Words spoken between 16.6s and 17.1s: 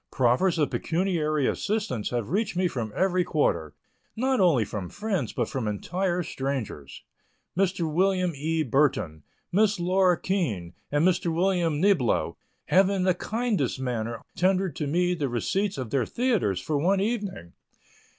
one